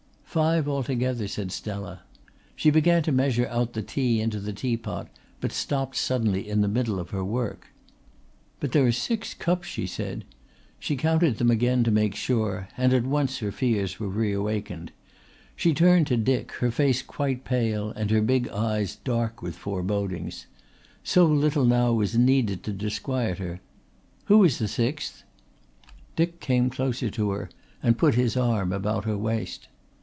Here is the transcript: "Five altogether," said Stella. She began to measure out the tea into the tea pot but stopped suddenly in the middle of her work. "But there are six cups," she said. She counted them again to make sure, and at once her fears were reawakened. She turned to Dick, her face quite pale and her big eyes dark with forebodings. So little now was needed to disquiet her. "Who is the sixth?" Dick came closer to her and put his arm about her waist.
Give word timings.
"Five 0.31 0.65
altogether," 0.65 1.27
said 1.27 1.51
Stella. 1.51 2.03
She 2.55 2.71
began 2.71 3.03
to 3.03 3.11
measure 3.11 3.47
out 3.47 3.73
the 3.73 3.81
tea 3.81 4.21
into 4.21 4.39
the 4.39 4.53
tea 4.53 4.77
pot 4.77 5.09
but 5.41 5.51
stopped 5.51 5.97
suddenly 5.97 6.47
in 6.47 6.61
the 6.61 6.69
middle 6.69 7.01
of 7.01 7.09
her 7.09 7.21
work. 7.21 7.67
"But 8.61 8.71
there 8.71 8.85
are 8.85 8.93
six 8.93 9.33
cups," 9.33 9.67
she 9.67 9.85
said. 9.85 10.23
She 10.79 10.95
counted 10.95 11.37
them 11.37 11.51
again 11.51 11.83
to 11.83 11.91
make 11.91 12.15
sure, 12.15 12.69
and 12.77 12.93
at 12.93 13.03
once 13.03 13.39
her 13.39 13.51
fears 13.51 13.99
were 13.99 14.07
reawakened. 14.07 14.93
She 15.53 15.73
turned 15.73 16.07
to 16.07 16.15
Dick, 16.15 16.53
her 16.61 16.71
face 16.71 17.01
quite 17.01 17.43
pale 17.43 17.89
and 17.91 18.09
her 18.09 18.21
big 18.21 18.47
eyes 18.51 18.95
dark 19.03 19.41
with 19.41 19.57
forebodings. 19.57 20.45
So 21.03 21.25
little 21.25 21.65
now 21.65 21.91
was 21.91 22.17
needed 22.17 22.63
to 22.63 22.71
disquiet 22.71 23.39
her. 23.39 23.59
"Who 24.27 24.45
is 24.45 24.59
the 24.59 24.69
sixth?" 24.69 25.23
Dick 26.15 26.39
came 26.39 26.69
closer 26.69 27.09
to 27.09 27.31
her 27.31 27.49
and 27.83 27.97
put 27.97 28.15
his 28.15 28.37
arm 28.37 28.71
about 28.71 29.03
her 29.03 29.17
waist. 29.17 29.67